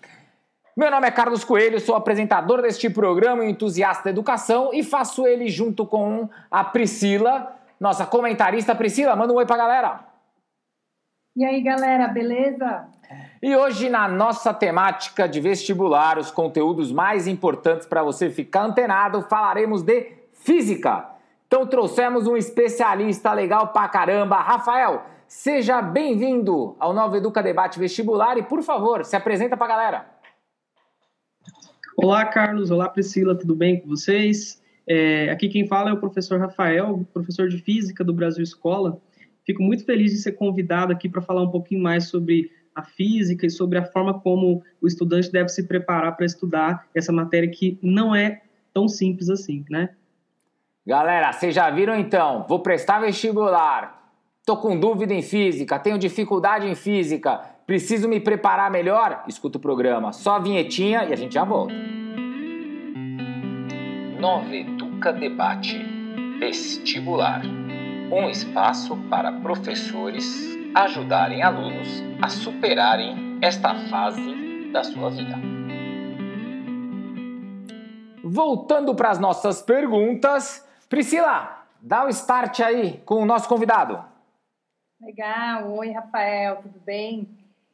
Meu 0.78 0.92
nome 0.92 1.08
é 1.08 1.12
Carlos 1.12 1.44
Coelho, 1.44 1.80
sou 1.80 1.96
apresentador 1.96 2.62
deste 2.62 2.92
programa, 2.92 3.44
entusiasta 3.46 4.04
da 4.04 4.10
educação 4.12 4.70
e 4.74 4.84
faço 4.84 5.26
ele 5.26 5.48
junto 5.50 5.88
com 5.88 6.30
a 6.52 6.64
Priscila, 6.64 7.56
nossa 7.80 8.06
comentarista. 8.06 8.76
Priscila, 8.76 9.16
manda 9.16 9.34
um 9.34 9.38
oi 9.38 9.46
pra 9.46 9.58
galera. 9.58 10.00
E 11.36 11.44
aí, 11.44 11.64
galera, 11.64 12.08
beleza? 12.08 12.88
E 13.42 13.56
hoje, 13.56 13.90
na 13.90 14.08
nossa 14.08 14.54
temática 14.54 15.28
de 15.28 15.42
vestibular, 15.42 16.20
os 16.20 16.30
conteúdos 16.30 16.92
mais 16.92 17.28
importantes 17.28 17.88
para 17.88 18.04
você 18.04 18.30
ficar 18.30 18.62
antenado, 18.62 19.24
falaremos 19.24 19.82
de 19.82 20.12
física. 20.32 21.13
Então, 21.54 21.68
trouxemos 21.68 22.26
um 22.26 22.36
especialista 22.36 23.32
legal 23.32 23.68
pra 23.68 23.88
caramba. 23.88 24.38
Rafael, 24.38 25.06
seja 25.28 25.84
bem-vindo 25.84 26.76
ao 26.80 26.96
Nova 26.96 27.18
Educa 27.18 27.44
Debate 27.44 27.78
Vestibular 27.78 28.40
e, 28.40 28.42
por 28.42 28.64
favor, 28.64 29.06
se 29.06 29.16
apresenta 29.16 29.56
pra 29.56 29.68
galera. 29.68 30.08
Olá, 31.96 32.26
Carlos. 32.26 32.72
Olá, 32.72 32.90
Priscila. 32.90 33.38
Tudo 33.38 33.56
bem 33.56 33.80
com 33.80 33.88
vocês? 33.88 34.60
É, 34.88 35.30
aqui 35.30 35.48
quem 35.48 35.68
fala 35.68 35.92
é 35.92 35.94
o 35.94 36.00
professor 36.00 36.40
Rafael, 36.40 37.08
professor 37.14 37.48
de 37.48 37.60
Física 37.60 38.04
do 38.04 38.16
Brasil 38.16 38.42
Escola. 38.42 39.00
Fico 39.46 39.62
muito 39.62 39.86
feliz 39.86 40.12
de 40.12 40.18
ser 40.18 40.32
convidado 40.32 40.92
aqui 40.92 41.08
para 41.08 41.22
falar 41.22 41.44
um 41.44 41.52
pouquinho 41.52 41.84
mais 41.84 42.08
sobre 42.08 42.50
a 42.74 42.82
física 42.82 43.46
e 43.46 43.52
sobre 43.52 43.78
a 43.78 43.86
forma 43.86 44.20
como 44.20 44.64
o 44.82 44.88
estudante 44.88 45.32
deve 45.32 45.50
se 45.50 45.68
preparar 45.68 46.18
para 46.18 46.26
estudar 46.26 46.88
essa 46.96 47.12
matéria 47.12 47.48
que 47.48 47.78
não 47.80 48.16
é 48.16 48.42
tão 48.74 48.88
simples 48.88 49.30
assim, 49.30 49.64
né? 49.70 49.90
Galera, 50.86 51.32
vocês 51.32 51.56
já 51.56 51.70
viram 51.70 51.96
então? 51.96 52.46
Vou 52.50 52.60
prestar 52.60 53.00
vestibular. 53.00 54.04
Tô 54.46 54.58
com 54.58 54.78
dúvida 54.78 55.14
em 55.14 55.22
física, 55.22 55.80
tenho 55.80 55.98
dificuldade 55.98 56.68
em 56.68 56.76
física. 56.76 57.40
Preciso 57.66 58.10
me 58.10 58.20
preparar 58.20 58.70
melhor? 58.70 59.24
Escuta 59.26 59.58
o 59.58 59.62
programa. 59.62 60.12
Só 60.12 60.36
a 60.36 60.40
vinhetinha 60.40 61.06
e 61.06 61.14
a 61.14 61.16
gente 61.16 61.36
já 61.36 61.46
volta. 61.46 61.74
Nova 64.20 64.54
Educa 64.54 65.14
Debate 65.14 65.82
Vestibular. 66.40 67.42
Um 68.12 68.30
espaço 68.30 68.98
para 69.10 69.32
professores 69.32 70.58
ajudarem 70.76 71.42
alunos 71.42 72.04
a 72.22 72.28
superarem 72.28 73.40
esta 73.42 73.74
fase 73.88 74.70
da 74.74 74.84
sua 74.84 75.10
vida. 75.10 75.40
Voltando 78.22 78.94
para 78.94 79.12
as 79.12 79.20
nossas 79.20 79.62
perguntas, 79.62 80.68
Priscila, 80.94 81.66
dá 81.82 82.04
o 82.04 82.06
um 82.06 82.10
start 82.10 82.60
aí 82.60 83.00
com 83.00 83.16
o 83.16 83.26
nosso 83.26 83.50
convidado. 83.50 84.00
Legal, 85.02 85.76
oi 85.76 85.90
Rafael, 85.90 86.58
tudo 86.58 86.80
bem? 86.86 87.28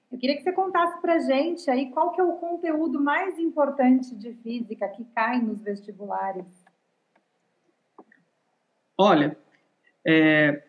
Eu 0.10 0.18
queria 0.18 0.38
que 0.38 0.42
você 0.42 0.54
contasse 0.54 1.02
para 1.02 1.20
gente 1.20 1.70
aí 1.70 1.92
qual 1.92 2.14
que 2.14 2.22
é 2.22 2.24
o 2.24 2.38
conteúdo 2.38 2.98
mais 2.98 3.38
importante 3.38 4.16
de 4.16 4.32
física 4.36 4.88
que 4.88 5.04
cai 5.14 5.42
nos 5.42 5.62
vestibulares. 5.62 6.46
Olha, 8.98 9.38
é, 10.08 10.64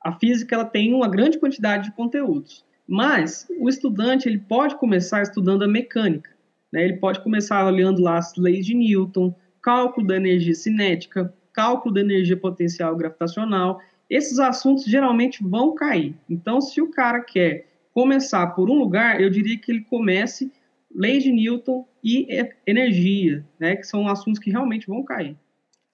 a 0.00 0.12
física 0.12 0.54
ela 0.54 0.64
tem 0.64 0.94
uma 0.94 1.08
grande 1.08 1.40
quantidade 1.40 1.90
de 1.90 1.96
conteúdos, 1.96 2.64
mas 2.86 3.48
o 3.58 3.68
estudante 3.68 4.28
ele 4.28 4.38
pode 4.38 4.76
começar 4.76 5.22
estudando 5.22 5.64
a 5.64 5.68
mecânica. 5.68 6.30
Né? 6.70 6.84
Ele 6.84 6.98
pode 6.98 7.20
começar 7.20 7.66
olhando 7.66 8.00
lá 8.00 8.16
as 8.16 8.32
leis 8.36 8.64
de 8.64 8.76
Newton, 8.76 9.34
cálculo 9.60 10.06
da 10.06 10.14
energia 10.14 10.54
cinética, 10.54 11.34
cálculo 11.56 11.94
da 11.94 12.02
energia 12.02 12.36
potencial 12.36 12.94
gravitacional. 12.94 13.80
Esses 14.08 14.38
assuntos 14.38 14.84
geralmente 14.84 15.42
vão 15.42 15.74
cair. 15.74 16.14
Então, 16.28 16.60
se 16.60 16.82
o 16.82 16.90
cara 16.90 17.20
quer 17.22 17.66
começar 17.94 18.46
por 18.48 18.68
um 18.68 18.74
lugar, 18.74 19.20
eu 19.20 19.30
diria 19.30 19.58
que 19.58 19.72
ele 19.72 19.80
comece 19.80 20.52
leis 20.94 21.24
de 21.24 21.32
Newton 21.32 21.88
e 22.04 22.28
energia, 22.66 23.44
né, 23.58 23.74
que 23.74 23.84
são 23.84 24.06
assuntos 24.06 24.38
que 24.38 24.50
realmente 24.50 24.86
vão 24.86 25.02
cair. 25.02 25.34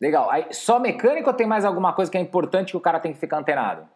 Legal. 0.01 0.29
Aí, 0.31 0.47
só 0.51 0.81
mecânica 0.81 1.31
ou 1.31 1.35
tem 1.35 1.47
mais 1.47 1.65
alguma 1.65 1.93
coisa 1.93 2.11
que 2.11 2.19
é 2.19 2.21
importante 2.21 2.73
que 2.73 2.77
o 2.77 2.81
cara 2.81 2.99
tem 2.99 3.13
que 3.13 3.21
ficar 3.21 3.39
antenado? 3.39 3.87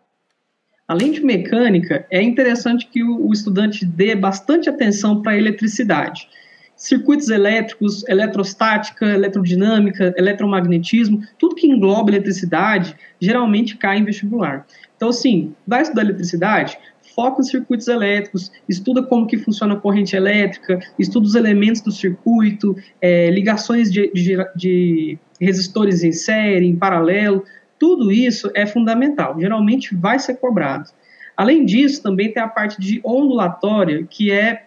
Além 0.87 1.11
de 1.11 1.21
mecânica, 1.21 2.07
é 2.09 2.23
interessante 2.23 2.87
que 2.87 3.03
o, 3.03 3.27
o 3.27 3.33
estudante 3.33 3.85
dê 3.85 4.15
bastante 4.15 4.69
atenção 4.69 5.21
para 5.21 5.33
a 5.33 5.37
eletricidade. 5.37 6.29
Circuitos 6.77 7.31
elétricos, 7.31 8.07
eletrostática, 8.07 9.07
eletrodinâmica, 9.07 10.15
eletromagnetismo, 10.17 11.23
tudo 11.39 11.55
que 11.55 11.67
engloba 11.67 12.11
eletricidade, 12.11 12.95
geralmente 13.19 13.77
cai 13.77 13.99
em 13.99 14.05
vestibular. 14.05 14.67
Então, 14.97 15.09
assim, 15.09 15.55
vai 15.67 15.83
estudar 15.83 16.03
eletricidade, 16.03 16.79
foca 17.15 17.39
nos 17.39 17.49
circuitos 17.49 17.89
elétricos, 17.89 18.53
estuda 18.69 19.03
como 19.03 19.27
que 19.27 19.39
funciona 19.39 19.75
a 19.75 19.81
corrente 19.81 20.15
elétrica, 20.15 20.79
estuda 20.99 21.27
os 21.27 21.35
elementos 21.35 21.81
do 21.81 21.91
circuito, 21.91 22.77
é, 23.01 23.31
ligações 23.31 23.91
de, 23.91 24.11
de, 24.13 24.37
de 24.55 25.19
resistores 25.41 26.03
em 26.03 26.13
série, 26.13 26.67
em 26.67 26.77
paralelo, 26.77 27.43
tudo 27.79 28.13
isso 28.13 28.51
é 28.55 28.67
fundamental, 28.67 29.39
geralmente 29.41 29.95
vai 29.95 30.19
ser 30.19 30.35
cobrado. 30.35 30.91
Além 31.37 31.65
disso, 31.65 32.03
também 32.03 32.33
tem 32.33 32.43
a 32.43 32.49
parte 32.49 32.81
de 32.81 33.01
ondulatória, 33.05 34.07
que 34.09 34.31
é 34.31 34.67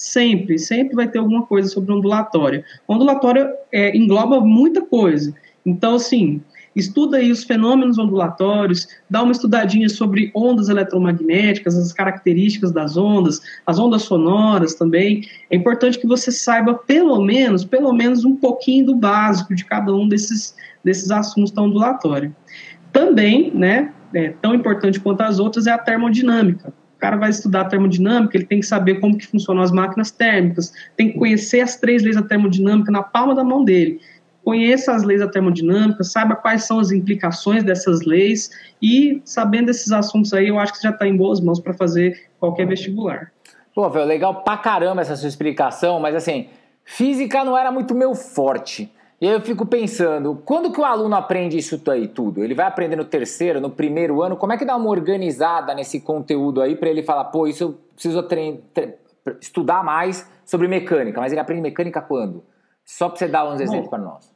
sempre, 0.00 0.58
sempre 0.58 0.94
vai 0.94 1.06
ter 1.06 1.18
alguma 1.18 1.44
coisa 1.44 1.68
sobre 1.68 1.92
ondulatória. 1.92 2.64
Ondulatória 2.88 3.52
é, 3.70 3.94
engloba 3.94 4.40
muita 4.40 4.80
coisa. 4.80 5.34
Então, 5.64 5.96
assim, 5.96 6.40
estuda 6.74 7.18
aí 7.18 7.30
os 7.30 7.44
fenômenos 7.44 7.98
ondulatórios, 7.98 8.88
dá 9.10 9.22
uma 9.22 9.32
estudadinha 9.32 9.90
sobre 9.90 10.30
ondas 10.34 10.70
eletromagnéticas, 10.70 11.76
as 11.76 11.92
características 11.92 12.72
das 12.72 12.96
ondas, 12.96 13.42
as 13.66 13.78
ondas 13.78 14.00
sonoras 14.02 14.74
também. 14.74 15.22
É 15.50 15.56
importante 15.56 15.98
que 15.98 16.06
você 16.06 16.32
saiba 16.32 16.72
pelo 16.72 17.20
menos, 17.20 17.62
pelo 17.62 17.92
menos 17.92 18.24
um 18.24 18.34
pouquinho 18.34 18.86
do 18.86 18.96
básico 18.96 19.54
de 19.54 19.66
cada 19.66 19.94
um 19.94 20.08
desses, 20.08 20.56
desses 20.82 21.10
assuntos 21.10 21.52
da 21.52 21.60
ondulatória. 21.60 22.34
Também, 22.90 23.52
né, 23.54 23.92
é, 24.14 24.30
tão 24.40 24.54
importante 24.54 24.98
quanto 24.98 25.20
as 25.20 25.38
outras 25.38 25.66
é 25.66 25.72
a 25.72 25.78
termodinâmica. 25.78 26.72
Cara 27.00 27.16
vai 27.16 27.30
estudar 27.30 27.64
termodinâmica, 27.64 28.36
ele 28.36 28.46
tem 28.46 28.60
que 28.60 28.66
saber 28.66 29.00
como 29.00 29.16
que 29.16 29.26
funcionam 29.26 29.62
as 29.62 29.72
máquinas 29.72 30.10
térmicas, 30.10 30.72
tem 30.96 31.12
que 31.12 31.18
conhecer 31.18 31.60
as 31.60 31.76
três 31.76 32.02
leis 32.02 32.16
da 32.16 32.22
termodinâmica 32.22 32.92
na 32.92 33.02
palma 33.02 33.34
da 33.34 33.42
mão 33.42 33.64
dele 33.64 34.00
conheça 34.44 34.92
as 34.92 35.02
leis 35.02 35.20
da 35.20 35.28
termodinâmica, 35.28 36.02
saiba 36.02 36.34
quais 36.34 36.64
são 36.64 36.78
as 36.78 36.90
implicações 36.90 37.62
dessas 37.62 38.02
leis 38.02 38.50
e, 38.82 39.20
sabendo 39.24 39.70
esses 39.70 39.92
assuntos 39.92 40.32
aí, 40.32 40.48
eu 40.48 40.58
acho 40.58 40.72
que 40.72 40.82
já 40.82 40.90
está 40.90 41.06
em 41.06 41.16
boas 41.16 41.40
mãos 41.40 41.60
para 41.60 41.74
fazer 41.74 42.28
qualquer 42.38 42.66
vestibular. 42.66 43.32
Pô, 43.74 43.88
velho, 43.88 44.06
legal 44.06 44.42
pra 44.42 44.56
caramba 44.56 45.02
essa 45.02 45.16
sua 45.16 45.28
explicação, 45.28 46.00
mas 46.00 46.14
assim, 46.14 46.48
física 46.84 47.44
não 47.44 47.56
era 47.56 47.70
muito 47.70 47.94
meu 47.94 48.14
forte. 48.14 48.92
E 49.20 49.26
aí 49.26 49.34
eu 49.34 49.40
fico 49.42 49.66
pensando, 49.66 50.40
quando 50.46 50.72
que 50.72 50.80
o 50.80 50.84
aluno 50.84 51.14
aprende 51.14 51.58
isso 51.58 51.78
aí 51.90 52.08
tudo? 52.08 52.42
Ele 52.42 52.54
vai 52.54 52.66
aprender 52.66 52.96
no 52.96 53.04
terceiro, 53.04 53.60
no 53.60 53.68
primeiro 53.68 54.22
ano? 54.22 54.34
Como 54.34 54.52
é 54.52 54.56
que 54.56 54.64
dá 54.64 54.74
uma 54.74 54.88
organizada 54.88 55.74
nesse 55.74 56.00
conteúdo 56.00 56.62
aí 56.62 56.74
para 56.74 56.88
ele 56.88 57.02
falar, 57.02 57.24
pô, 57.24 57.46
isso 57.46 57.64
eu 57.64 57.78
preciso 57.92 58.26
estudar 59.38 59.84
mais 59.84 60.26
sobre 60.42 60.66
mecânica, 60.68 61.20
mas 61.20 61.32
ele 61.32 61.40
aprende 61.40 61.60
mecânica 61.60 62.00
quando? 62.00 62.42
Só 62.82 63.10
para 63.10 63.18
você 63.18 63.28
dar 63.28 63.46
uns 63.46 63.60
exemplos 63.60 63.90
para 63.90 63.98
nós. 63.98 64.34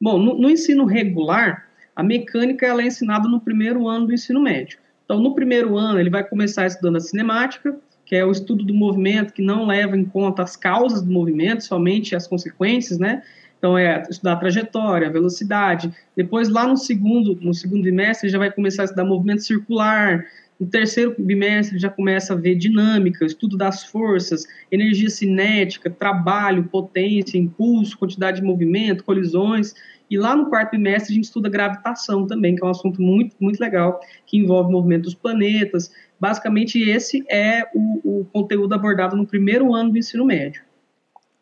Bom, 0.00 0.16
no, 0.16 0.38
no, 0.38 0.48
ensino 0.48 0.84
regular, 0.84 1.68
a 1.94 2.04
mecânica 2.04 2.64
ela 2.66 2.82
é 2.82 2.86
ensinada 2.86 3.28
no 3.28 3.40
primeiro 3.40 3.88
ano 3.88 4.06
do 4.06 4.12
ensino 4.12 4.40
médio. 4.40 4.78
Então, 5.04 5.18
no 5.18 5.34
primeiro 5.34 5.76
ano, 5.76 5.98
ele 5.98 6.10
vai 6.10 6.22
começar 6.22 6.66
estudando 6.66 6.96
a 6.96 7.00
cinemática, 7.00 7.76
que 8.04 8.14
é 8.14 8.24
o 8.24 8.30
estudo 8.30 8.64
do 8.64 8.72
movimento, 8.72 9.32
que 9.32 9.42
não 9.42 9.66
leva 9.66 9.96
em 9.96 10.04
conta 10.04 10.42
as 10.42 10.54
causas 10.54 11.02
do 11.02 11.10
movimento, 11.10 11.64
somente 11.64 12.14
as 12.14 12.28
consequências, 12.28 12.98
né? 12.98 13.22
Então, 13.58 13.76
é 13.76 14.02
estudar 14.08 14.36
trajetória, 14.36 15.10
velocidade. 15.10 15.90
Depois, 16.14 16.48
lá 16.48 16.66
no 16.66 16.76
segundo, 16.76 17.36
no 17.40 17.54
segundo 17.54 17.82
bimestre, 17.82 18.28
já 18.28 18.38
vai 18.38 18.50
começar 18.50 18.82
a 18.82 18.84
estudar 18.84 19.04
movimento 19.04 19.42
circular. 19.42 20.24
No 20.58 20.66
terceiro 20.66 21.14
bimestre, 21.18 21.78
já 21.78 21.90
começa 21.90 22.32
a 22.32 22.36
ver 22.36 22.54
dinâmica, 22.54 23.24
estudo 23.24 23.56
das 23.56 23.84
forças, 23.84 24.46
energia 24.70 25.10
cinética, 25.10 25.90
trabalho, 25.90 26.64
potência, 26.64 27.38
impulso, 27.38 27.98
quantidade 27.98 28.40
de 28.40 28.46
movimento, 28.46 29.04
colisões. 29.04 29.74
E 30.10 30.16
lá 30.16 30.36
no 30.36 30.48
quarto 30.48 30.70
bimestre, 30.72 31.12
a 31.12 31.14
gente 31.16 31.24
estuda 31.24 31.48
gravitação 31.48 32.26
também, 32.26 32.54
que 32.54 32.62
é 32.62 32.66
um 32.66 32.70
assunto 32.70 33.02
muito, 33.02 33.36
muito 33.40 33.60
legal, 33.60 34.00
que 34.26 34.38
envolve 34.38 34.70
movimento 34.70 35.04
dos 35.04 35.14
planetas. 35.14 35.90
Basicamente, 36.18 36.78
esse 36.78 37.24
é 37.30 37.64
o, 37.74 38.20
o 38.20 38.24
conteúdo 38.26 38.74
abordado 38.74 39.16
no 39.16 39.26
primeiro 39.26 39.74
ano 39.74 39.90
do 39.90 39.98
ensino 39.98 40.24
médio. 40.24 40.62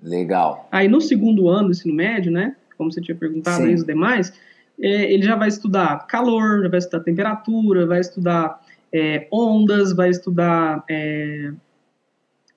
Legal. 0.05 0.69
Aí 0.71 0.87
no 0.87 1.01
segundo 1.01 1.49
ano 1.49 1.69
do 1.69 1.71
ensino 1.71 1.95
médio, 1.95 2.31
né, 2.31 2.55
como 2.77 2.93
você 2.93 3.01
tinha 3.01 3.17
perguntado 3.17 3.65
aí 3.65 3.75
os 3.75 3.85
demais, 3.85 4.33
é, 4.81 5.13
ele 5.13 5.23
já 5.23 5.35
vai 5.35 5.49
estudar 5.49 6.07
calor, 6.07 6.63
já 6.63 6.69
vai 6.69 6.79
estudar 6.79 7.01
temperatura, 7.01 7.87
vai 7.87 8.01
estudar 8.01 8.61
é, 8.93 9.27
ondas, 9.33 9.95
vai 9.95 10.11
estudar 10.11 10.85
é, 10.91 11.53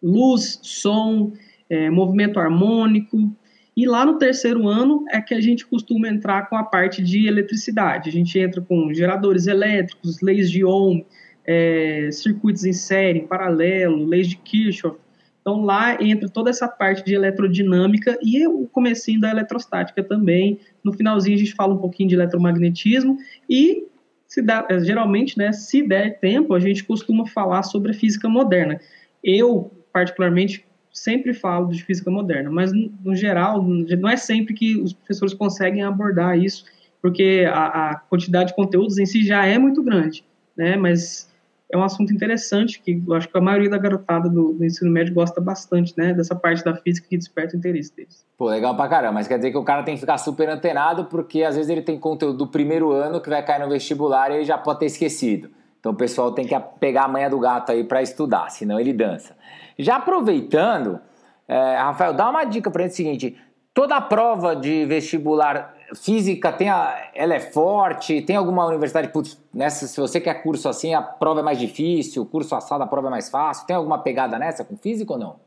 luz, 0.04 0.60
som, 0.62 1.32
é, 1.70 1.90
movimento 1.90 2.40
harmônico. 2.40 3.32
E 3.76 3.86
lá 3.86 4.06
no 4.06 4.18
terceiro 4.18 4.68
ano 4.68 5.06
é 5.10 5.22
que 5.22 5.34
a 5.34 5.40
gente 5.40 5.66
costuma 5.66 6.10
entrar 6.10 6.50
com 6.50 6.56
a 6.56 6.64
parte 6.64 7.04
de 7.04 7.28
eletricidade. 7.28 8.10
A 8.10 8.12
gente 8.12 8.38
entra 8.38 8.60
com 8.60 8.92
geradores 8.94 9.48
elétricos, 9.48 10.20
leis 10.22 10.50
de 10.50 10.66
Ohm, 10.66 11.06
é, 11.46 12.10
circuitos 12.12 12.66
em 12.66 12.74
série, 12.74 13.20
em 13.20 13.28
paralelo, 13.28 14.04
leis 14.04 14.28
de 14.28 14.36
Kirchhoff, 14.36 14.98
então 15.48 15.62
lá 15.62 15.98
entra 16.04 16.28
toda 16.28 16.50
essa 16.50 16.68
parte 16.68 17.06
de 17.06 17.16
eletrodinâmica 17.16 18.20
e 18.22 18.46
o 18.46 18.68
comecinho 18.68 19.22
da 19.22 19.30
eletrostática 19.30 20.04
também. 20.04 20.60
No 20.84 20.92
finalzinho 20.92 21.38
a 21.38 21.40
gente 21.40 21.54
fala 21.54 21.74
um 21.74 21.78
pouquinho 21.78 22.10
de 22.10 22.16
eletromagnetismo 22.16 23.18
e 23.50 23.88
se 24.28 24.42
dá, 24.42 24.68
é, 24.70 24.78
geralmente, 24.82 25.38
né, 25.38 25.54
se 25.54 25.82
der 25.82 26.20
tempo, 26.20 26.54
a 26.54 26.60
gente 26.60 26.84
costuma 26.84 27.26
falar 27.26 27.64
sobre 27.64 27.92
a 27.92 27.94
física 27.94 28.28
moderna. 28.28 28.78
Eu, 29.24 29.72
particularmente, 29.94 30.66
sempre 30.92 31.34
falo 31.34 31.70
de 31.70 31.82
física 31.82 32.12
moderna, 32.12 32.52
mas 32.52 32.74
no 32.74 33.16
geral, 33.16 33.64
não 33.64 34.10
é 34.10 34.18
sempre 34.18 34.54
que 34.54 34.76
os 34.76 34.92
professores 34.92 35.34
conseguem 35.34 35.82
abordar 35.82 36.38
isso, 36.38 36.66
porque 37.02 37.46
a, 37.50 37.92
a 37.92 37.96
quantidade 37.96 38.50
de 38.50 38.56
conteúdos 38.56 38.98
em 38.98 39.06
si 39.06 39.26
já 39.26 39.46
é 39.46 39.58
muito 39.58 39.82
grande, 39.82 40.26
né? 40.58 40.76
Mas 40.76 41.32
é 41.70 41.78
um 41.78 41.84
assunto 41.84 42.14
interessante 42.14 42.80
que 42.80 43.04
eu 43.06 43.14
acho 43.14 43.28
que 43.28 43.38
a 43.38 43.42
maioria 43.42 43.70
da 43.70 43.78
garotada 43.78 44.30
do, 44.30 44.54
do, 44.54 44.64
ensino 44.64 44.90
médio 44.90 45.14
gosta 45.14 45.42
bastante, 45.42 45.94
né? 45.98 46.14
Dessa 46.14 46.34
parte 46.34 46.64
da 46.64 46.74
física 46.76 47.08
que 47.10 47.18
desperta 47.18 47.56
o 47.56 47.58
interesse 47.58 47.94
deles. 47.94 48.26
Pô, 48.38 48.50
legal 48.50 48.76
pra 48.76 48.88
caramba. 48.88 49.14
Mas 49.14 49.28
quer 49.28 49.38
dizer 49.38 49.52
que 49.52 49.58
o 49.58 49.64
cara 49.64 49.84
tem 49.84 49.96
que 49.96 50.00
ficar 50.00 50.18
super 50.18 50.48
antenado 50.48 51.06
porque 51.06 51.44
às 51.44 51.56
vezes 51.56 51.70
ele 51.70 51.82
tem 51.82 52.00
conteúdo 52.00 52.38
do 52.38 52.48
primeiro 52.48 52.92
ano 52.92 53.20
que 53.20 53.30
vai 53.30 53.44
cair 53.44 53.60
no 53.60 53.70
vestibular 53.70 54.32
e 54.32 54.36
ele 54.36 54.46
já 54.46 54.58
pode 54.58 54.80
ter 54.80 54.86
esquecido. 54.86 55.50
Então 55.80 55.92
o 55.92 55.96
pessoal 55.96 56.32
tem 56.32 56.48
que 56.48 56.58
pegar 56.80 57.04
a 57.04 57.08
manha 57.08 57.30
do 57.30 57.40
gato 57.40 57.72
aí 57.72 57.84
para 57.84 58.02
estudar, 58.02 58.50
senão 58.50 58.80
ele 58.80 58.94
dança. 58.94 59.36
Já 59.78 59.98
aproveitando, 59.98 61.00
é, 61.48 61.76
Rafael, 61.76 62.14
dá 62.14 62.30
uma 62.30 62.46
dica 62.46 62.72
pra 62.72 62.84
gente 62.84 62.96
seguinte: 62.96 63.38
toda 63.74 64.00
prova 64.00 64.56
de 64.56 64.86
vestibular 64.86 65.77
física 65.96 66.52
tem 66.52 66.70
a, 66.70 67.10
ela 67.14 67.36
é 67.36 67.40
forte? 67.40 68.22
Tem 68.22 68.36
alguma 68.36 68.66
universidade, 68.66 69.10
putz, 69.10 69.42
nessa, 69.54 69.88
se 69.88 70.00
você 70.00 70.20
quer 70.20 70.42
curso 70.44 70.68
assim, 70.68 70.94
a 70.94 71.02
prova 71.02 71.40
é 71.40 71.44
mais 71.44 71.60
difícil, 71.60 72.26
curso 72.26 72.56
assado, 72.56 72.84
a 72.84 72.88
prova 72.88 73.08
é 73.08 73.12
mais 73.12 73.30
fácil? 73.30 73.66
Tem 73.66 73.76
alguma 73.76 74.00
pegada 74.00 74.38
nessa 74.38 74.64
com 74.64 74.78
física 74.78 75.14
ou 75.14 75.20
não? 75.20 75.40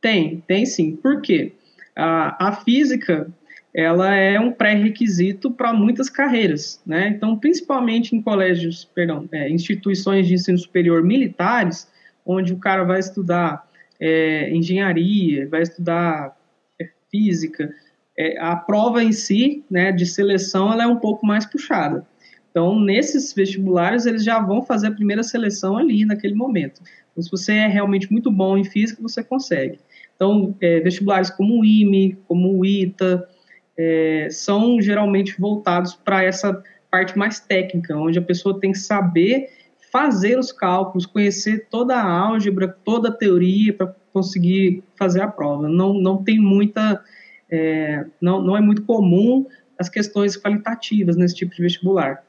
Tem, 0.00 0.42
tem 0.46 0.66
sim. 0.66 0.96
Por 0.96 1.20
quê? 1.20 1.52
A, 1.96 2.48
a 2.48 2.52
física, 2.52 3.28
ela 3.72 4.14
é 4.14 4.38
um 4.38 4.52
pré-requisito 4.52 5.50
para 5.50 5.72
muitas 5.72 6.10
carreiras, 6.10 6.80
né? 6.86 7.08
Então, 7.08 7.38
principalmente 7.38 8.14
em 8.14 8.22
colégios, 8.22 8.84
perdão, 8.84 9.28
é, 9.32 9.48
instituições 9.48 10.26
de 10.26 10.34
ensino 10.34 10.58
superior 10.58 11.02
militares, 11.02 11.88
onde 12.24 12.52
o 12.52 12.58
cara 12.58 12.84
vai 12.84 13.00
estudar 13.00 13.68
é, 14.00 14.50
engenharia, 14.50 15.48
vai 15.48 15.62
estudar 15.62 16.36
é, 16.80 16.88
física, 17.10 17.72
é, 18.18 18.38
a 18.38 18.56
prova 18.56 19.02
em 19.02 19.12
si, 19.12 19.64
né, 19.70 19.92
de 19.92 20.06
seleção, 20.06 20.72
ela 20.72 20.84
é 20.84 20.86
um 20.86 20.96
pouco 20.96 21.26
mais 21.26 21.44
puxada. 21.46 22.06
Então, 22.50 22.78
nesses 22.78 23.32
vestibulares, 23.32 24.06
eles 24.06 24.22
já 24.22 24.38
vão 24.38 24.62
fazer 24.62 24.86
a 24.86 24.92
primeira 24.92 25.22
seleção 25.22 25.76
ali, 25.76 26.04
naquele 26.04 26.34
momento. 26.34 26.80
Então, 27.10 27.22
se 27.22 27.30
você 27.30 27.52
é 27.52 27.66
realmente 27.66 28.10
muito 28.12 28.30
bom 28.30 28.56
em 28.56 28.64
física, 28.64 29.02
você 29.02 29.24
consegue. 29.24 29.78
Então, 30.14 30.54
é, 30.60 30.78
vestibulares 30.80 31.30
como 31.30 31.60
o 31.60 31.64
IME, 31.64 32.16
como 32.28 32.56
o 32.56 32.64
ITA, 32.64 33.28
é, 33.76 34.28
são 34.30 34.80
geralmente 34.80 35.34
voltados 35.40 35.94
para 35.94 36.22
essa 36.22 36.62
parte 36.90 37.18
mais 37.18 37.40
técnica, 37.40 37.96
onde 37.96 38.20
a 38.20 38.22
pessoa 38.22 38.60
tem 38.60 38.70
que 38.70 38.78
saber 38.78 39.48
fazer 39.90 40.38
os 40.38 40.52
cálculos, 40.52 41.06
conhecer 41.06 41.66
toda 41.70 41.96
a 41.96 42.08
álgebra, 42.08 42.68
toda 42.68 43.08
a 43.08 43.12
teoria 43.12 43.72
para 43.72 43.94
conseguir 44.12 44.82
fazer 44.96 45.22
a 45.22 45.28
prova. 45.28 45.68
Não, 45.68 45.94
não 45.94 46.22
tem 46.22 46.38
muita 46.38 47.02
é, 47.50 48.04
não, 48.20 48.42
não 48.42 48.56
é 48.56 48.60
muito 48.60 48.82
comum 48.82 49.46
as 49.78 49.88
questões 49.88 50.36
qualitativas 50.36 51.16
nesse 51.16 51.34
tipo 51.34 51.54
de 51.54 51.62
vestibular. 51.62 52.22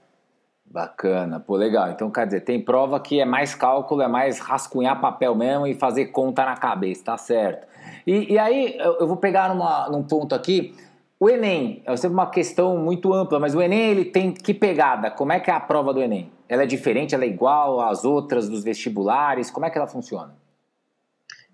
Bacana, 0.65 1.39
pô, 1.39 1.55
legal. 1.55 1.89
Então, 1.91 2.11
quer 2.11 2.25
dizer, 2.25 2.41
tem 2.41 2.59
prova 2.59 2.99
que 2.99 3.19
é 3.21 3.25
mais 3.25 3.55
cálculo, 3.55 4.01
é 4.01 4.07
mais 4.07 4.39
rascunhar 4.39 4.99
papel 4.99 5.33
mesmo 5.33 5.65
e 5.67 5.73
fazer 5.73 6.07
conta 6.07 6.43
na 6.43 6.57
cabeça, 6.57 7.05
tá 7.05 7.17
certo. 7.17 7.65
E, 8.05 8.33
e 8.33 8.37
aí, 8.37 8.75
eu, 8.77 9.07
vou 9.07 9.17
pegar 9.17 9.53
numa, 9.53 9.89
num 9.89 10.03
ponto 10.03 10.35
aqui. 10.35 10.75
O 11.17 11.29
Enem, 11.29 11.81
é 11.85 11.95
sempre 11.95 12.15
uma 12.15 12.29
questão 12.29 12.77
muito 12.77 13.13
ampla, 13.13 13.39
mas 13.39 13.55
o 13.55 13.61
Enem, 13.61 13.91
ele 13.91 14.05
tem 14.05 14.33
que 14.33 14.53
pegada? 14.53 15.09
Como 15.09 15.31
é 15.31 15.39
que 15.39 15.49
é 15.49 15.53
a 15.53 15.59
prova 15.61 15.93
do 15.93 16.01
Enem? 16.01 16.29
Ela 16.49 16.63
é 16.63 16.65
diferente, 16.65 17.15
ela 17.15 17.23
é 17.23 17.27
igual 17.27 17.79
às 17.79 18.03
outras 18.03 18.49
dos 18.49 18.63
vestibulares? 18.63 19.49
Como 19.49 19.65
é 19.65 19.69
que 19.69 19.77
ela 19.77 19.87
funciona? 19.87 20.33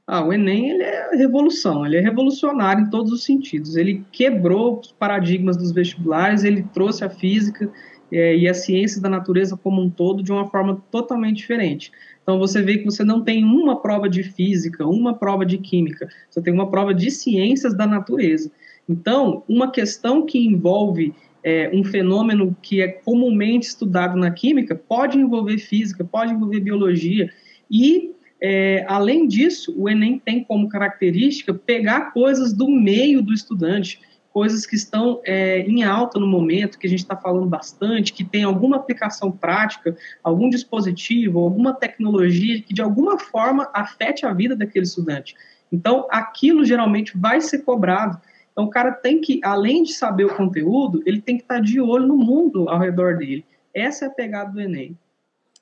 Ah, 0.07 0.23
o 0.25 0.33
Enem 0.33 0.71
ele 0.71 0.83
é 0.83 1.15
revolução, 1.15 1.85
ele 1.85 1.97
é 1.97 2.01
revolucionário 2.01 2.83
em 2.83 2.89
todos 2.89 3.11
os 3.11 3.23
sentidos. 3.23 3.75
Ele 3.75 4.03
quebrou 4.11 4.79
os 4.79 4.91
paradigmas 4.91 5.55
dos 5.55 5.71
vestibulares, 5.71 6.43
ele 6.43 6.63
trouxe 6.73 7.03
a 7.03 7.09
física 7.09 7.71
é, 8.11 8.35
e 8.35 8.47
a 8.47 8.53
ciência 8.53 9.01
da 9.01 9.09
natureza 9.09 9.55
como 9.55 9.81
um 9.81 9.89
todo 9.89 10.21
de 10.21 10.31
uma 10.31 10.49
forma 10.49 10.83
totalmente 10.91 11.37
diferente. 11.37 11.91
Então 12.21 12.37
você 12.37 12.61
vê 12.61 12.77
que 12.77 12.85
você 12.85 13.03
não 13.03 13.21
tem 13.23 13.43
uma 13.43 13.81
prova 13.81 14.09
de 14.09 14.23
física, 14.23 14.85
uma 14.85 15.13
prova 15.13 15.45
de 15.45 15.57
química, 15.57 16.09
você 16.29 16.41
tem 16.41 16.53
uma 16.53 16.69
prova 16.69 16.93
de 16.93 17.09
ciências 17.09 17.73
da 17.73 17.87
natureza. 17.87 18.51
Então, 18.89 19.43
uma 19.47 19.71
questão 19.71 20.25
que 20.25 20.37
envolve 20.37 21.13
é, 21.43 21.71
um 21.73 21.83
fenômeno 21.83 22.55
que 22.61 22.81
é 22.81 22.87
comumente 22.87 23.67
estudado 23.67 24.17
na 24.17 24.29
química 24.31 24.75
pode 24.75 25.17
envolver 25.17 25.57
física, 25.57 26.03
pode 26.03 26.33
envolver 26.33 26.59
biologia 26.59 27.31
e 27.69 28.11
é, 28.41 28.83
além 28.87 29.27
disso, 29.27 29.73
o 29.77 29.87
Enem 29.87 30.17
tem 30.17 30.43
como 30.43 30.67
característica 30.67 31.53
pegar 31.53 32.11
coisas 32.11 32.51
do 32.51 32.67
meio 32.67 33.21
do 33.21 33.31
estudante, 33.31 34.01
coisas 34.33 34.65
que 34.65 34.75
estão 34.75 35.21
é, 35.23 35.59
em 35.59 35.83
alta 35.83 36.19
no 36.19 36.25
momento, 36.25 36.79
que 36.79 36.87
a 36.87 36.89
gente 36.89 36.99
está 36.99 37.15
falando 37.15 37.45
bastante, 37.45 38.13
que 38.13 38.23
tem 38.23 38.43
alguma 38.43 38.77
aplicação 38.77 39.31
prática, 39.31 39.95
algum 40.23 40.49
dispositivo, 40.49 41.39
alguma 41.39 41.73
tecnologia 41.73 42.61
que 42.61 42.73
de 42.73 42.81
alguma 42.81 43.19
forma 43.19 43.69
afete 43.73 44.25
a 44.25 44.33
vida 44.33 44.55
daquele 44.55 44.85
estudante. 44.85 45.35
Então, 45.71 46.07
aquilo 46.09 46.65
geralmente 46.65 47.15
vai 47.15 47.39
ser 47.41 47.59
cobrado. 47.59 48.19
Então, 48.51 48.65
o 48.65 48.69
cara 48.69 48.91
tem 48.91 49.21
que, 49.21 49.39
além 49.43 49.83
de 49.83 49.93
saber 49.93 50.25
o 50.25 50.35
conteúdo, 50.35 51.01
ele 51.05 51.21
tem 51.21 51.37
que 51.37 51.43
estar 51.43 51.55
tá 51.55 51.61
de 51.61 51.79
olho 51.79 52.07
no 52.07 52.17
mundo 52.17 52.67
ao 52.69 52.79
redor 52.79 53.17
dele. 53.17 53.45
Essa 53.73 54.05
é 54.05 54.07
a 54.07 54.11
pegada 54.11 54.51
do 54.51 54.59
Enem. 54.59 54.97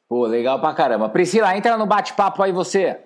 Pô, 0.09 0.25
legal 0.25 0.59
pra 0.59 0.73
caramba. 0.73 1.07
Priscila, 1.07 1.55
entra 1.55 1.77
no 1.77 1.85
bate-papo 1.85 2.41
aí 2.41 2.51
você. 2.51 2.99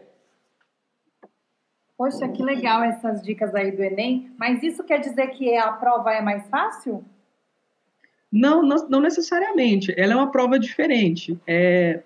Poxa, 1.98 2.30
que 2.30 2.42
legal 2.42 2.82
essas 2.82 3.22
dicas 3.22 3.54
aí 3.54 3.72
do 3.72 3.84
Enem. 3.84 4.32
Mas 4.38 4.64
isso 4.64 4.86
quer 4.86 5.00
dizer 5.00 5.28
que 5.28 5.56
a 5.58 5.74
prova 5.74 6.14
é 6.14 6.22
mais 6.22 6.48
fácil? 6.48 7.04
Não, 8.32 8.64
não, 8.64 8.88
não 8.88 9.02
necessariamente. 9.02 9.94
Ela 9.98 10.14
é 10.14 10.16
uma 10.16 10.32
prova 10.32 10.58
diferente. 10.58 11.38
É, 11.46 12.02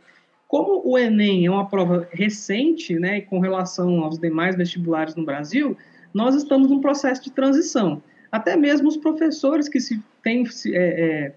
como 0.47 0.81
o 0.83 0.97
Enem 0.97 1.45
é 1.45 1.51
uma 1.51 1.69
prova 1.69 2.07
recente, 2.11 2.97
né, 2.97 3.21
com 3.21 3.39
relação 3.39 4.03
aos 4.03 4.17
demais 4.17 4.55
vestibulares 4.55 5.15
no 5.15 5.23
Brasil, 5.23 5.77
nós 6.13 6.33
estamos 6.35 6.69
num 6.69 6.81
processo 6.81 7.23
de 7.23 7.31
transição. 7.31 8.01
Até 8.31 8.55
mesmo 8.55 8.87
os 8.87 8.97
professores 8.97 9.69
que 9.69 9.79
se 9.79 10.01
têm 10.23 10.43
é, 10.43 10.69
é, 10.69 11.25
é, 11.25 11.33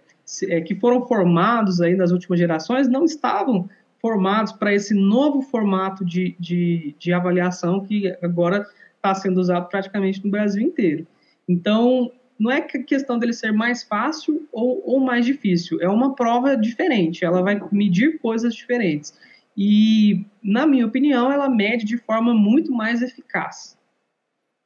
que 0.66 0.74
foram 0.74 1.06
formados 1.06 1.80
aí 1.80 1.94
nas 1.94 2.10
últimas 2.10 2.38
gerações 2.38 2.88
não 2.88 3.04
estavam 3.04 3.68
formados 4.00 4.52
para 4.52 4.74
esse 4.74 4.94
novo 4.94 5.42
formato 5.42 6.04
de, 6.04 6.34
de, 6.38 6.94
de 6.98 7.12
avaliação 7.12 7.80
que 7.80 8.16
agora 8.22 8.66
está 8.96 9.14
sendo 9.14 9.38
usado 9.38 9.68
praticamente 9.68 10.24
no 10.24 10.30
Brasil 10.30 10.62
inteiro. 10.62 11.06
Então, 11.48 12.10
não 12.38 12.50
é 12.50 12.60
questão 12.62 13.18
dele 13.18 13.32
ser 13.32 13.52
mais 13.52 13.82
fácil 13.82 14.48
ou, 14.50 14.82
ou 14.86 15.00
mais 15.00 15.26
difícil, 15.26 15.80
é 15.80 15.88
uma 15.88 16.14
prova 16.14 16.56
diferente, 16.56 17.24
ela 17.24 17.42
vai 17.42 17.60
medir 17.70 18.18
coisas 18.18 18.54
diferentes. 18.54 19.18
E, 19.56 20.24
na 20.42 20.66
minha 20.66 20.86
opinião, 20.86 21.30
ela 21.30 21.48
mede 21.48 21.84
de 21.84 21.98
forma 21.98 22.32
muito 22.32 22.72
mais 22.72 23.02
eficaz. 23.02 23.76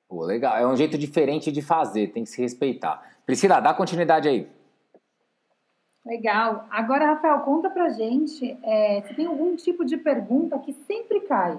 Pô, 0.08 0.24
legal. 0.24 0.56
É 0.56 0.66
um 0.66 0.76
jeito 0.76 0.96
diferente 0.96 1.50
de 1.50 1.62
fazer, 1.62 2.12
tem 2.12 2.22
que 2.22 2.30
se 2.30 2.40
respeitar. 2.40 3.02
Priscila, 3.26 3.58
dá 3.58 3.74
continuidade 3.74 4.28
aí. 4.28 4.46
Legal. 6.04 6.66
Agora, 6.70 7.14
Rafael, 7.14 7.40
conta 7.40 7.70
pra 7.70 7.88
gente 7.88 8.58
é, 8.62 9.02
se 9.06 9.14
tem 9.14 9.26
algum 9.26 9.56
tipo 9.56 9.84
de 9.84 9.96
pergunta 9.96 10.58
que 10.58 10.72
sempre 10.86 11.20
cai. 11.20 11.58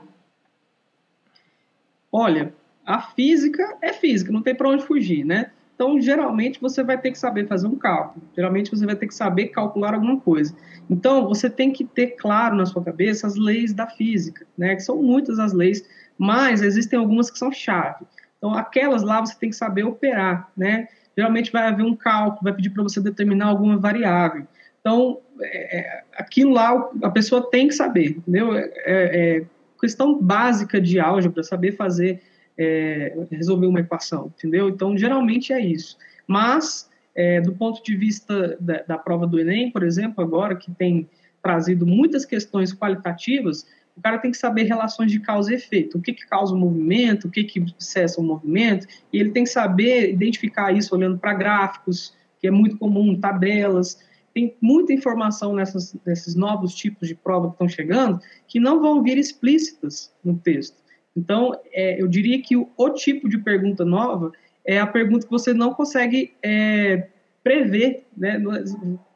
Olha, 2.11 2.53
a 2.85 3.01
física 3.01 3.77
é 3.81 3.91
física, 3.91 4.31
não 4.31 4.43
tem 4.43 4.53
para 4.53 4.69
onde 4.69 4.85
fugir, 4.85 5.25
né? 5.25 5.51
Então, 5.73 5.99
geralmente, 5.99 6.61
você 6.61 6.83
vai 6.83 6.97
ter 6.97 7.11
que 7.11 7.17
saber 7.17 7.47
fazer 7.47 7.67
um 7.67 7.75
cálculo. 7.75 8.23
Geralmente, 8.33 8.71
você 8.71 8.85
vai 8.85 8.95
ter 8.95 9.07
que 9.07 9.13
saber 9.13 9.47
calcular 9.47 9.93
alguma 9.93 10.17
coisa. 10.21 10.55
Então, 10.89 11.27
você 11.27 11.49
tem 11.49 11.73
que 11.73 11.83
ter 11.83 12.11
claro 12.11 12.55
na 12.55 12.65
sua 12.65 12.83
cabeça 12.83 13.27
as 13.27 13.35
leis 13.35 13.73
da 13.73 13.87
física, 13.87 14.47
né? 14.57 14.75
Que 14.75 14.81
são 14.81 15.01
muitas 15.01 15.37
as 15.37 15.51
leis, 15.51 15.85
mas 16.17 16.61
existem 16.61 16.97
algumas 16.97 17.29
que 17.29 17.37
são 17.37 17.51
chave. 17.51 18.05
Então, 18.37 18.53
aquelas 18.53 19.03
lá 19.03 19.19
você 19.19 19.35
tem 19.37 19.49
que 19.49 19.55
saber 19.55 19.83
operar, 19.83 20.49
né? 20.55 20.87
Geralmente 21.17 21.51
vai 21.51 21.67
haver 21.67 21.83
um 21.83 21.95
cálculo, 21.95 22.43
vai 22.43 22.53
pedir 22.53 22.69
para 22.69 22.83
você 22.83 23.01
determinar 23.01 23.47
alguma 23.47 23.77
variável. 23.77 24.45
Então, 24.79 25.19
é, 25.41 25.77
é, 25.77 26.03
aquilo 26.17 26.51
lá 26.51 26.89
a 27.03 27.09
pessoa 27.09 27.49
tem 27.49 27.67
que 27.67 27.73
saber, 27.73 28.17
entendeu? 28.17 28.53
É, 28.55 28.71
é, 28.85 29.37
é 29.37 29.45
questão 29.79 30.19
básica 30.19 30.79
de 30.79 30.99
álgebra, 30.99 31.43
saber 31.43 31.73
fazer 31.73 32.21
é, 32.57 33.15
resolver 33.31 33.67
uma 33.67 33.79
equação, 33.79 34.31
entendeu? 34.37 34.69
Então, 34.69 34.97
geralmente 34.97 35.51
é 35.51 35.59
isso. 35.59 35.97
Mas, 36.27 36.89
é, 37.13 37.41
do 37.41 37.53
ponto 37.53 37.83
de 37.83 37.95
vista 37.95 38.57
da, 38.59 38.83
da, 38.83 38.97
prova 38.97 39.27
do 39.27 39.39
Enem, 39.39 39.71
por 39.71 39.83
exemplo, 39.83 40.23
agora 40.23 40.55
que 40.55 40.71
tem 40.71 41.09
trazido 41.41 41.85
muitas 41.85 42.25
questões 42.25 42.73
qualitativas, 42.73 43.67
o 43.95 44.01
cara 44.01 44.17
tem 44.17 44.31
que 44.31 44.37
saber 44.37 44.63
relações 44.63 45.11
de 45.11 45.19
causa 45.19 45.51
e 45.51 45.55
efeito. 45.55 45.97
O 45.97 46.01
que, 46.01 46.13
que 46.13 46.27
causa 46.27 46.53
o 46.53 46.57
movimento, 46.57 47.27
o 47.27 47.31
que, 47.31 47.43
que 47.43 47.65
cessa 47.79 48.19
o 48.19 48.23
movimento, 48.23 48.85
e 49.11 49.19
ele 49.19 49.31
tem 49.31 49.45
que 49.45 49.49
saber 49.49 50.11
identificar 50.11 50.71
isso 50.71 50.93
olhando 50.93 51.17
para 51.17 51.33
gráficos, 51.33 52.13
que 52.39 52.47
é 52.47 52.51
muito 52.51 52.77
comum, 52.77 53.17
tabelas. 53.17 53.97
Tem 54.33 54.55
muita 54.61 54.91
informação 54.91 55.53
nessas, 55.53 55.95
nesses 56.05 56.35
novos 56.35 56.75
tipos 56.75 57.07
de 57.07 57.15
prova 57.15 57.47
que 57.47 57.53
estão 57.53 57.69
chegando 57.69 58.19
que 58.47 58.59
não 58.59 58.81
vão 58.81 59.01
vir 59.01 59.17
explícitas 59.17 60.13
no 60.23 60.37
texto. 60.37 60.83
Então, 61.15 61.57
é, 61.71 62.01
eu 62.01 62.07
diria 62.07 62.41
que 62.41 62.57
o, 62.57 62.69
o, 62.75 62.89
tipo 62.89 63.29
de 63.29 63.37
pergunta 63.37 63.85
nova 63.85 64.33
é 64.65 64.77
a 64.77 64.85
pergunta 64.85 65.25
que 65.25 65.31
você 65.31 65.53
não 65.53 65.73
consegue 65.73 66.33
é, 66.43 67.07
prever, 67.41 68.05
né? 68.17 68.43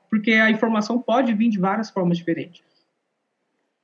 Porque 0.10 0.32
a 0.32 0.50
informação 0.50 1.02
pode 1.02 1.34
vir 1.34 1.50
de 1.50 1.60
várias 1.60 1.90
formas 1.90 2.18
diferentes. 2.18 2.69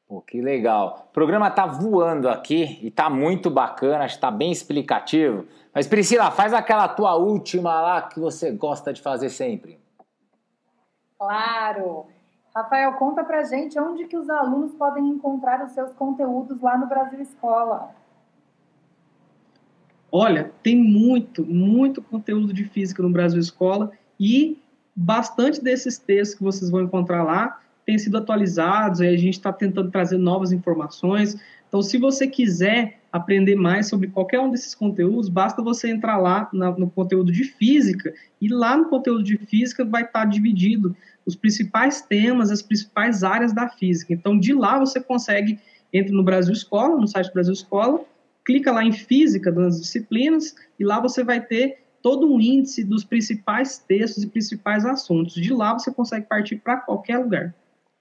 Pô, 0.07 0.21
que 0.21 0.39
legal. 0.39 1.07
O 1.09 1.13
programa 1.13 1.49
tá 1.49 1.65
voando 1.65 2.29
aqui 2.29 2.79
e 2.81 2.91
tá 2.91 3.09
muito 3.09 3.49
bacana, 3.49 4.05
acho 4.05 4.15
que 4.15 4.21
tá 4.21 4.29
bem 4.29 4.51
explicativo. 4.51 5.45
Mas 5.73 5.87
Priscila, 5.87 6.29
faz 6.29 6.53
aquela 6.53 6.87
tua 6.87 7.15
última 7.15 7.81
lá 7.81 8.01
que 8.03 8.19
você 8.19 8.51
gosta 8.51 8.93
de 8.93 9.01
fazer 9.01 9.29
sempre. 9.29 9.79
Claro. 11.17 12.05
Rafael, 12.55 12.93
conta 12.93 13.23
pra 13.23 13.43
gente 13.43 13.79
onde 13.79 14.05
que 14.05 14.15
os 14.15 14.29
alunos 14.29 14.73
podem 14.75 15.09
encontrar 15.09 15.65
os 15.65 15.71
seus 15.71 15.91
conteúdos 15.93 16.61
lá 16.61 16.77
no 16.77 16.87
Brasil 16.87 17.19
Escola. 17.19 17.93
Olha, 20.11 20.53
tem 20.63 20.77
muito, 20.77 21.43
muito 21.43 22.01
conteúdo 22.01 22.53
de 22.53 22.63
física 22.63 23.01
no 23.01 23.09
Brasil 23.09 23.39
Escola 23.39 23.91
e 24.19 24.61
bastante 24.95 25.61
desses 25.61 25.97
textos 25.97 26.37
que 26.37 26.43
vocês 26.43 26.69
vão 26.69 26.81
encontrar 26.81 27.23
lá 27.23 27.59
têm 27.85 27.97
sido 27.97 28.17
atualizados, 28.17 28.99
e 28.99 29.07
a 29.07 29.17
gente 29.17 29.35
está 29.35 29.53
tentando 29.53 29.91
trazer 29.91 30.17
novas 30.17 30.51
informações. 30.51 31.37
Então, 31.67 31.81
se 31.81 31.97
você 31.97 32.27
quiser 32.27 32.99
aprender 33.11 33.55
mais 33.55 33.87
sobre 33.87 34.07
qualquer 34.07 34.39
um 34.39 34.49
desses 34.49 34.73
conteúdos, 34.73 35.29
basta 35.29 35.61
você 35.61 35.89
entrar 35.89 36.17
lá 36.17 36.49
na, 36.51 36.71
no 36.71 36.89
conteúdo 36.89 37.31
de 37.31 37.43
física, 37.43 38.13
e 38.41 38.47
lá 38.47 38.75
no 38.75 38.85
conteúdo 38.89 39.23
de 39.23 39.37
física 39.37 39.85
vai 39.85 40.03
estar 40.03 40.21
tá 40.21 40.25
dividido 40.25 40.95
os 41.25 41.35
principais 41.35 42.01
temas, 42.01 42.51
as 42.51 42.61
principais 42.61 43.23
áreas 43.23 43.53
da 43.53 43.69
física. 43.69 44.13
Então, 44.13 44.37
de 44.37 44.53
lá 44.53 44.79
você 44.79 44.99
consegue, 44.99 45.59
entra 45.91 46.13
no 46.13 46.23
Brasil 46.23 46.53
Escola, 46.53 46.99
no 46.99 47.07
site 47.07 47.33
Brasil 47.33 47.53
Escola, 47.53 48.03
clica 48.45 48.71
lá 48.71 48.83
em 48.83 48.91
Física 48.91 49.51
das 49.51 49.81
disciplinas 49.81 50.55
e 50.79 50.85
lá 50.85 50.99
você 50.99 51.23
vai 51.23 51.41
ter 51.41 51.79
todo 52.01 52.31
um 52.31 52.39
índice 52.39 52.83
dos 52.83 53.03
principais 53.03 53.79
textos 53.79 54.23
e 54.23 54.27
principais 54.27 54.85
assuntos. 54.85 55.33
De 55.33 55.51
lá 55.51 55.73
você 55.73 55.91
consegue 55.91 56.27
partir 56.27 56.57
para 56.57 56.77
qualquer 56.77 57.17
lugar. 57.17 57.55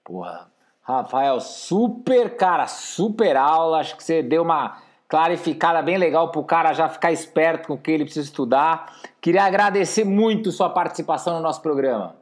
Porra, 0.05 0.47
Rafael, 0.83 1.41
super, 1.41 2.37
cara, 2.37 2.67
super 2.67 3.35
aula. 3.35 3.79
Acho 3.79 3.97
que 3.97 4.03
você 4.03 4.21
deu 4.21 4.43
uma 4.43 4.79
clarificada 5.07 5.81
bem 5.81 5.97
legal 5.97 6.31
para 6.31 6.39
o 6.39 6.45
cara 6.45 6.73
já 6.73 6.87
ficar 6.87 7.11
esperto 7.11 7.67
com 7.67 7.73
o 7.73 7.77
que 7.77 7.89
ele 7.89 8.05
precisa 8.05 8.27
estudar. 8.27 8.95
Queria 9.19 9.43
agradecer 9.43 10.03
muito 10.03 10.51
sua 10.51 10.69
participação 10.69 11.35
no 11.35 11.41
nosso 11.41 11.61
programa. 11.61 12.15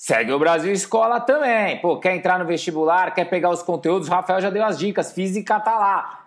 segue 0.00 0.32
o 0.32 0.38
Brasil 0.38 0.72
Escola 0.72 1.20
também. 1.20 1.78
Pô, 1.78 1.98
quer 1.98 2.16
entrar 2.16 2.38
no 2.38 2.46
vestibular, 2.46 3.14
quer 3.14 3.26
pegar 3.26 3.50
os 3.50 3.62
conteúdos, 3.62 4.08
o 4.08 4.10
Rafael 4.10 4.40
já 4.40 4.48
deu 4.48 4.64
as 4.64 4.78
dicas, 4.78 5.12
física 5.12 5.60
tá 5.60 5.78
lá. 5.78 6.24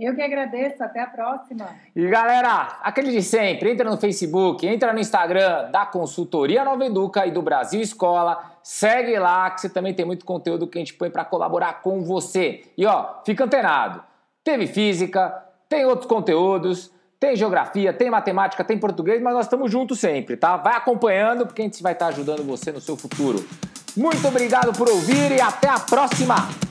Eu 0.00 0.14
que 0.14 0.22
agradeço, 0.22 0.82
até 0.82 1.02
a 1.02 1.06
próxima. 1.06 1.68
E 1.94 2.08
galera, 2.08 2.78
aquele 2.82 3.12
de 3.12 3.22
sempre, 3.22 3.70
entra 3.70 3.88
no 3.88 3.98
Facebook, 3.98 4.66
entra 4.66 4.94
no 4.94 4.98
Instagram 4.98 5.70
da 5.70 5.84
Consultoria 5.84 6.64
Nova 6.64 6.86
Educa 6.86 7.26
e 7.26 7.30
do 7.30 7.42
Brasil 7.42 7.82
Escola, 7.82 8.42
segue 8.62 9.18
lá 9.18 9.50
que 9.50 9.60
você 9.60 9.68
também 9.68 9.92
tem 9.92 10.06
muito 10.06 10.24
conteúdo 10.24 10.66
que 10.66 10.78
a 10.78 10.80
gente 10.80 10.94
põe 10.94 11.10
para 11.10 11.22
colaborar 11.22 11.82
com 11.82 12.02
você. 12.02 12.62
E 12.78 12.86
ó, 12.86 13.16
fica 13.26 13.44
antenado. 13.44 14.02
Teve 14.42 14.66
física, 14.66 15.36
tem 15.68 15.84
outros 15.84 16.08
conteúdos, 16.08 16.90
tem 17.20 17.36
geografia, 17.36 17.92
tem 17.92 18.08
matemática, 18.08 18.64
tem 18.64 18.78
português, 18.78 19.20
mas 19.20 19.34
nós 19.34 19.44
estamos 19.44 19.70
juntos 19.70 20.00
sempre, 20.00 20.34
tá? 20.34 20.56
Vai 20.56 20.76
acompanhando 20.76 21.44
porque 21.44 21.60
a 21.60 21.64
gente 21.66 21.82
vai 21.82 21.92
estar 21.92 22.06
ajudando 22.06 22.42
você 22.42 22.72
no 22.72 22.80
seu 22.80 22.96
futuro. 22.96 23.46
Muito 23.94 24.26
obrigado 24.26 24.72
por 24.72 24.88
ouvir 24.88 25.30
e 25.32 25.42
até 25.42 25.68
a 25.68 25.78
próxima! 25.78 26.69